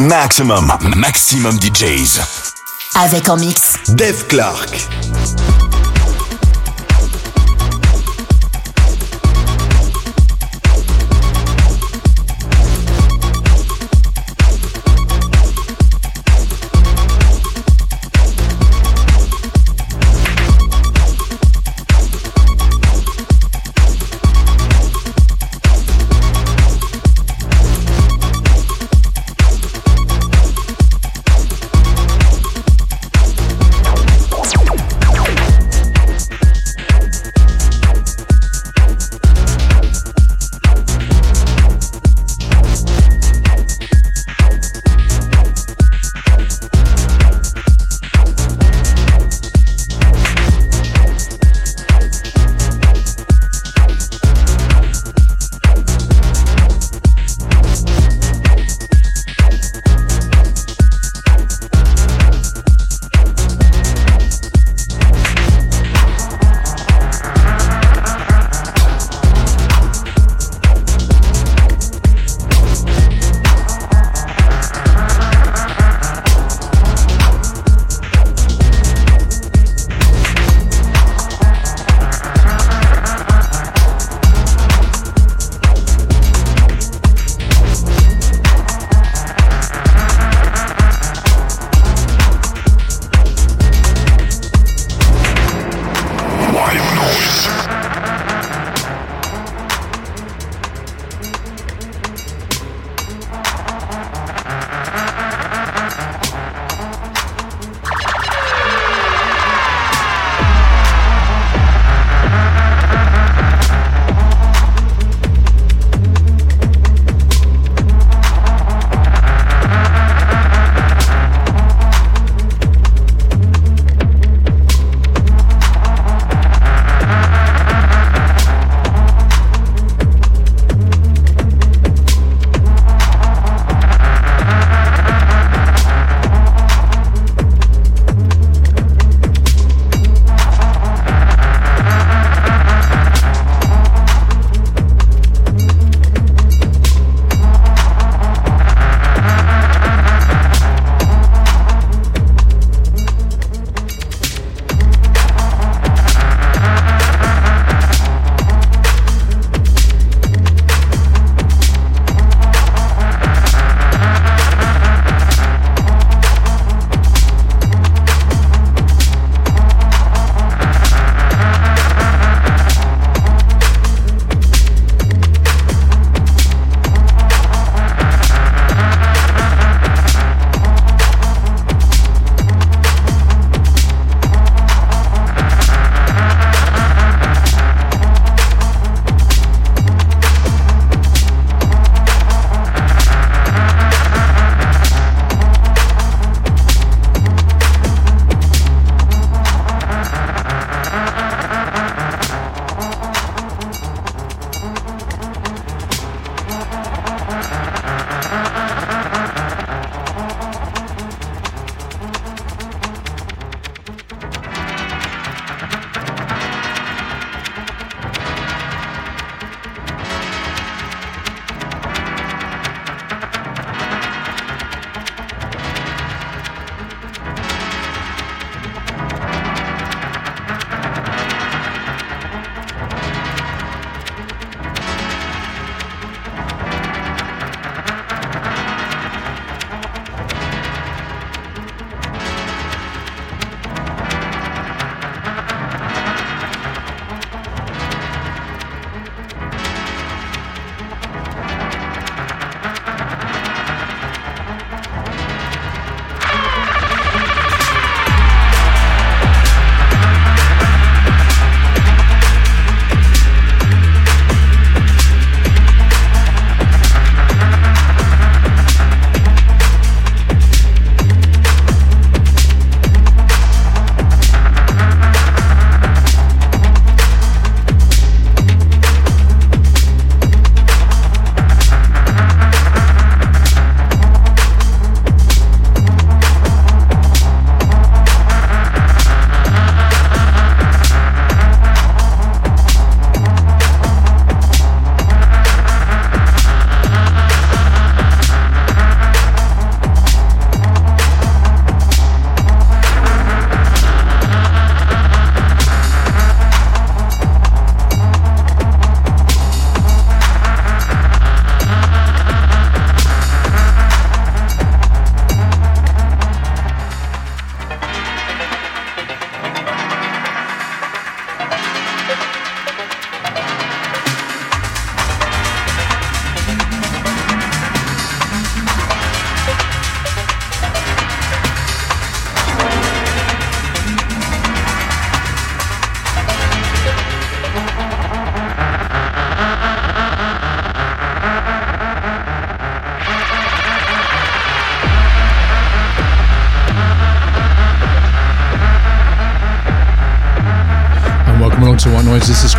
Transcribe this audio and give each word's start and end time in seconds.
Maximum, 0.00 0.72
maximum 0.96 1.58
DJs. 1.60 2.20
Avec 2.94 3.28
en 3.28 3.36
mix. 3.36 3.74
Dave 3.88 4.26
Clark. 4.28 4.88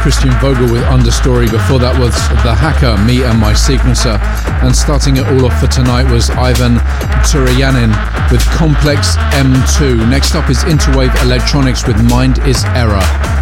Christian 0.02 0.32
Vogel 0.42 0.72
with 0.72 0.82
Understory. 0.84 1.50
Before 1.50 1.78
that 1.78 1.98
was 2.00 2.14
The 2.42 2.56
Hacker, 2.56 2.98
Me 3.06 3.24
and 3.24 3.40
My 3.40 3.54
Sequencer. 3.54 4.18
And 4.64 4.76
starting 4.76 5.18
it 5.18 5.28
all 5.28 5.46
off 5.46 5.60
for 5.60 5.68
tonight 5.68 6.12
was 6.12 6.32
Ivan 6.32 6.78
Turanjanin 7.30 7.94
with 8.32 8.42
Complex 8.58 9.16
M2. 9.38 10.10
Next 10.10 10.34
up 10.34 10.50
is 10.50 10.64
Interwave 10.64 11.14
Electronics 11.24 11.86
with 11.86 12.02
Mind 12.10 12.40
is 12.48 12.66
Error. 12.74 13.41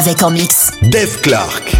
Avec 0.00 0.22
en 0.22 0.30
mix. 0.30 0.70
Dave 0.80 1.20
Clark. 1.20 1.79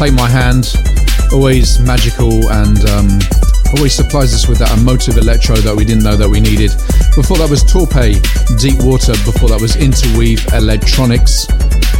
Take 0.00 0.14
My 0.14 0.30
Hand, 0.30 0.76
always 1.30 1.78
magical 1.78 2.48
and 2.52 2.88
um, 2.88 3.18
always 3.76 3.92
supplies 3.92 4.32
us 4.32 4.48
with 4.48 4.56
that 4.60 4.74
emotive 4.78 5.18
electro 5.18 5.56
that 5.56 5.76
we 5.76 5.84
didn't 5.84 6.04
know 6.04 6.16
that 6.16 6.26
we 6.26 6.40
needed. 6.40 6.70
Before 7.14 7.36
that 7.36 7.48
was 7.50 7.62
Torpe, 7.62 8.16
Deep 8.58 8.82
Water. 8.82 9.12
Before 9.26 9.50
that 9.50 9.60
was 9.60 9.76
Interweave 9.76 10.40
Electronics. 10.54 11.46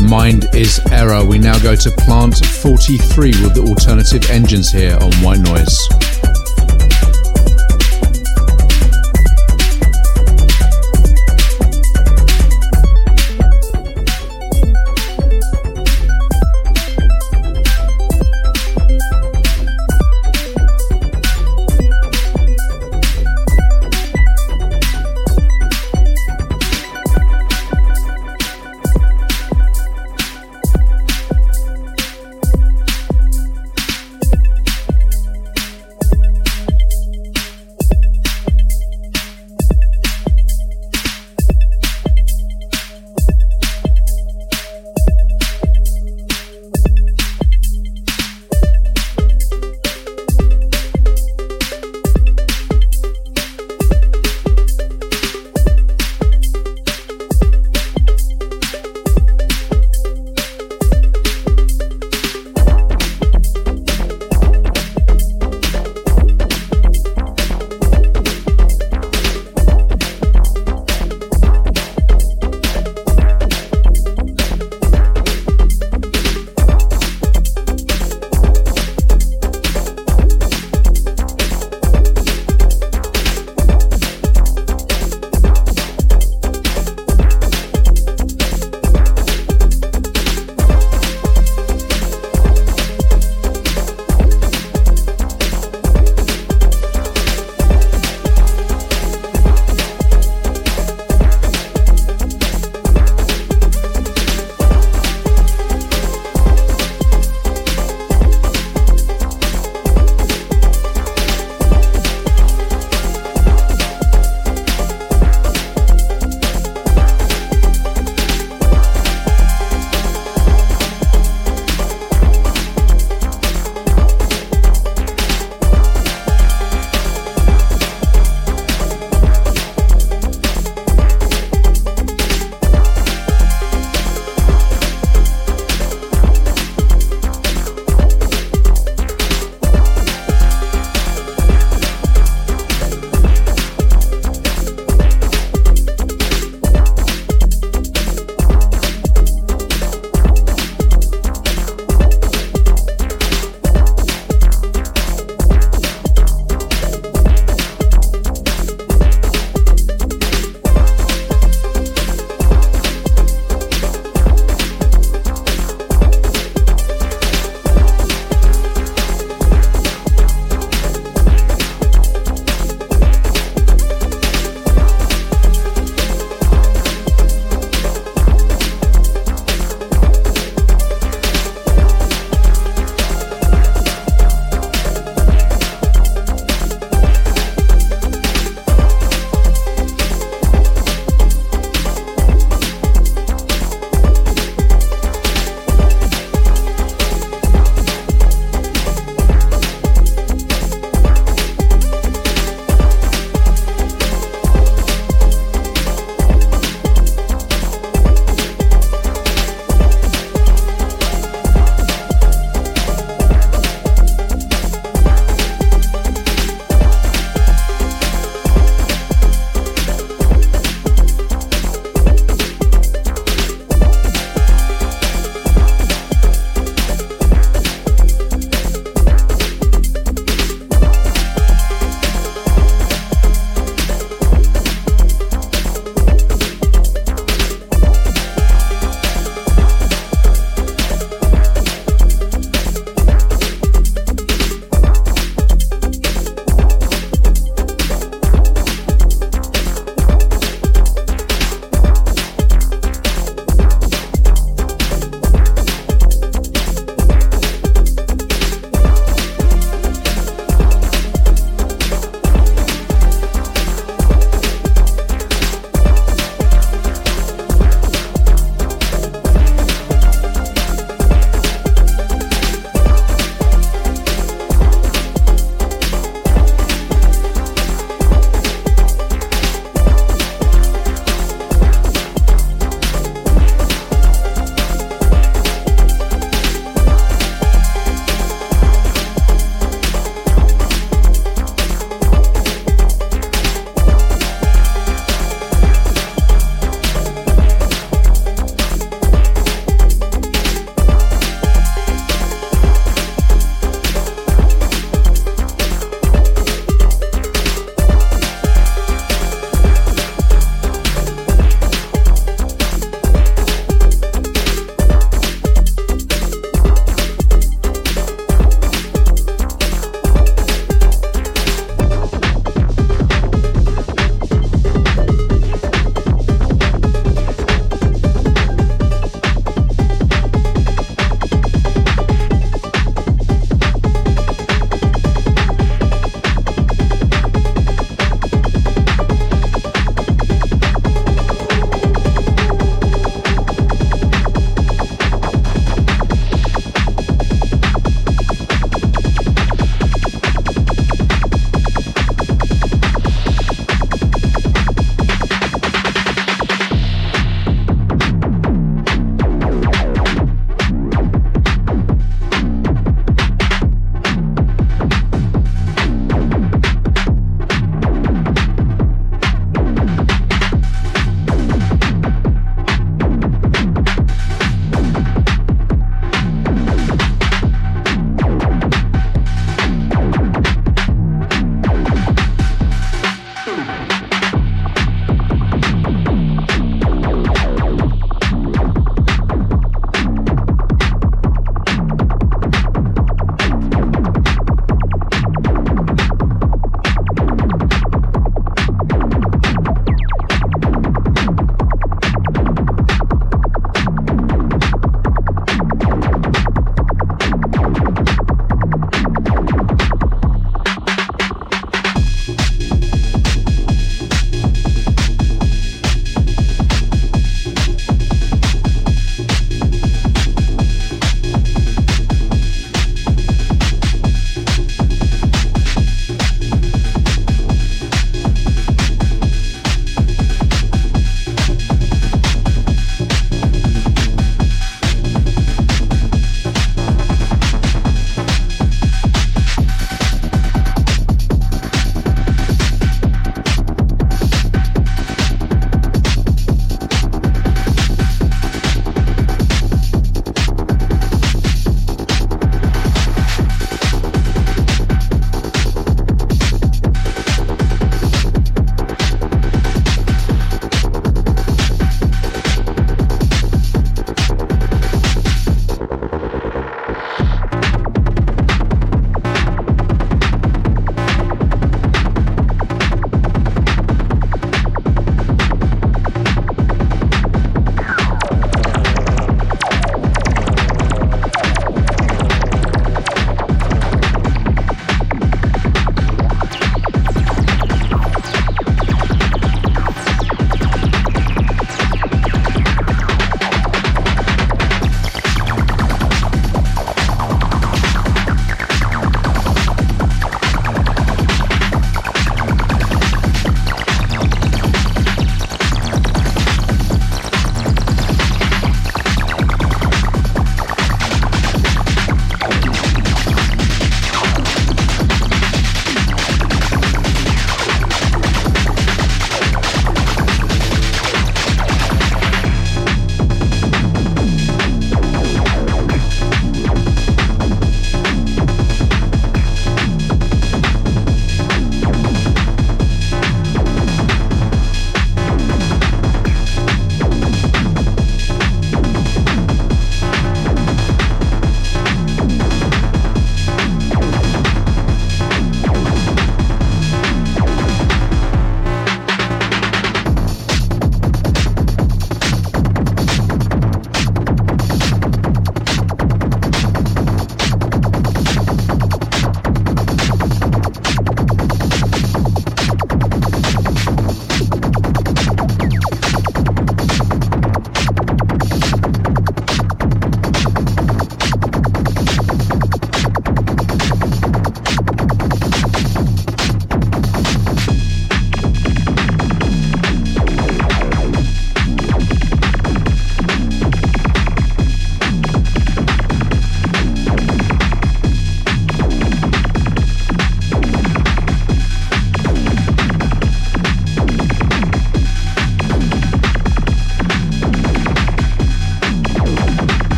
Mind 0.00 0.46
is 0.54 0.80
Error. 0.90 1.22
We 1.22 1.38
now 1.38 1.58
go 1.58 1.76
to 1.76 1.90
Plant 1.90 2.38
43 2.64 3.28
with 3.42 3.54
the 3.54 3.62
alternative 3.68 4.30
engines 4.30 4.72
here 4.72 4.96
on 4.98 5.12
White 5.20 5.40
Noise. 5.40 6.11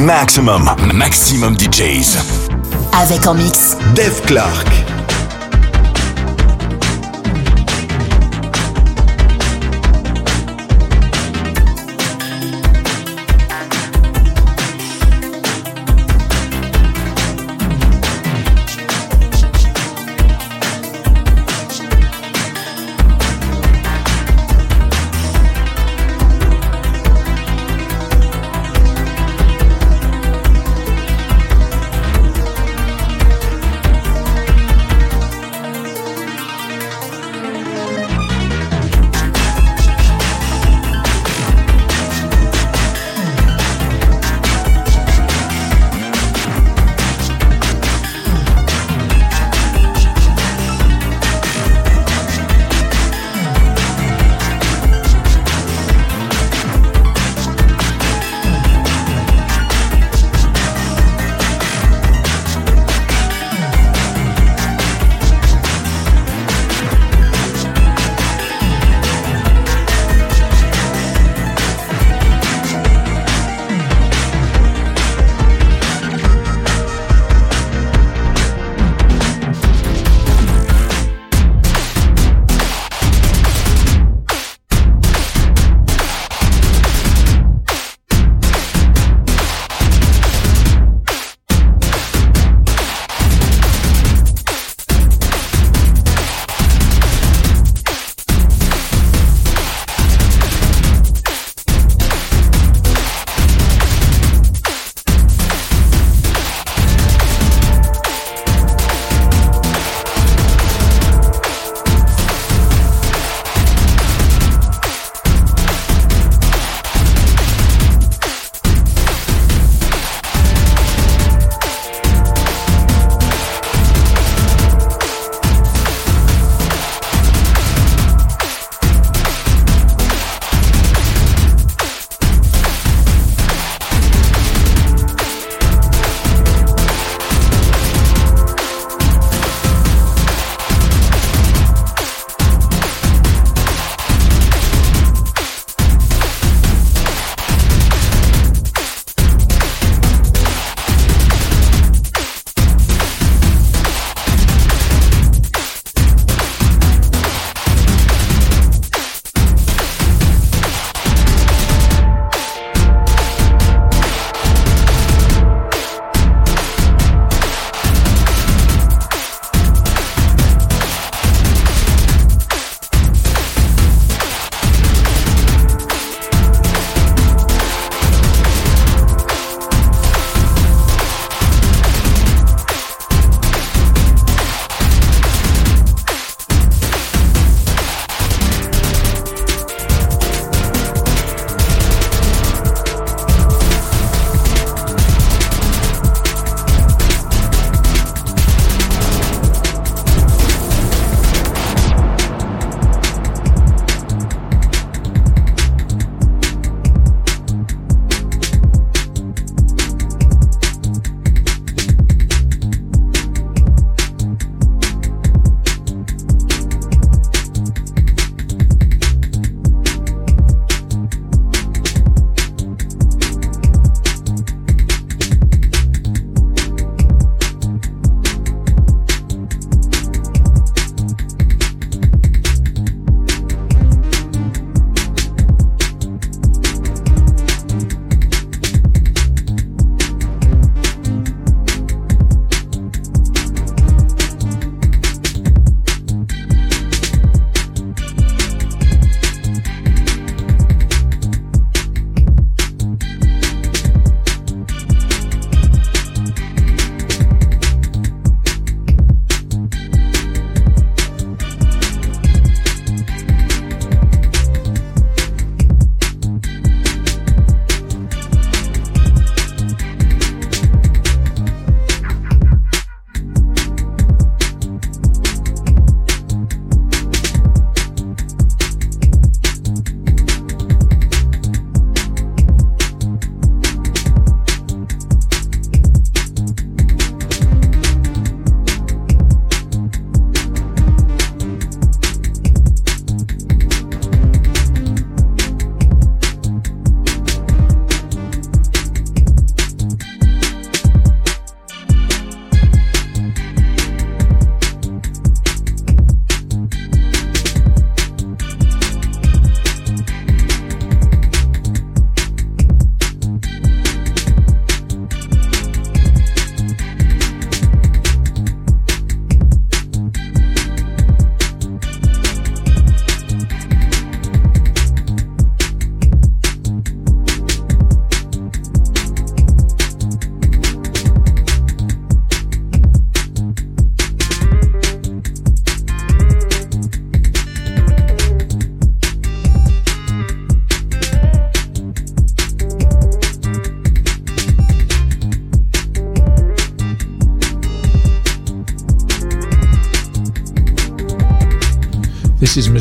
Maximum, 0.00 0.64
maximum 0.94 1.56
DJs. 1.58 2.16
Avec 3.02 3.26
en 3.26 3.34
mix. 3.34 3.76
Dave 3.94 4.18
Clark. 4.22 4.79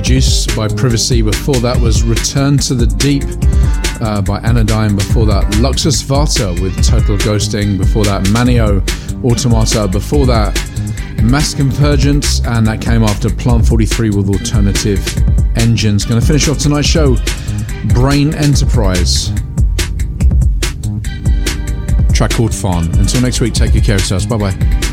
By 0.09 0.67
Privacy. 0.67 1.21
Before 1.21 1.57
that 1.57 1.79
was 1.79 2.01
Return 2.01 2.57
to 2.57 2.73
the 2.73 2.87
Deep 2.87 3.23
uh, 4.01 4.19
by 4.23 4.39
Anodyne. 4.39 4.95
Before 4.95 5.27
that, 5.27 5.43
Luxus 5.61 6.03
Vata 6.03 6.59
with 6.59 6.75
Total 6.83 7.15
Ghosting. 7.15 7.77
Before 7.77 8.03
that, 8.05 8.23
Manio 8.23 8.81
Automata. 9.23 9.87
Before 9.87 10.25
that, 10.25 10.55
Mass 11.21 11.53
Convergence. 11.53 12.43
And 12.43 12.65
that 12.65 12.81
came 12.81 13.03
after 13.03 13.29
Plant 13.29 13.67
43 13.67 14.09
with 14.09 14.29
Alternative 14.29 14.99
Engines. 15.55 16.05
Going 16.05 16.19
to 16.19 16.25
finish 16.25 16.47
off 16.47 16.57
tonight's 16.57 16.87
show, 16.87 17.15
Brain 17.93 18.33
Enterprise. 18.33 19.31
Track 22.13 22.31
called 22.31 22.55
Fawn. 22.55 22.85
Until 22.97 23.21
next 23.21 23.41
week, 23.41 23.53
take 23.53 23.73
good 23.73 23.83
care 23.83 23.97
of 23.97 24.01
yourselves. 24.01 24.25
Bye 24.25 24.37
bye. 24.37 24.88